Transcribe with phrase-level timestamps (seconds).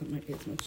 [0.00, 0.58] that might be as much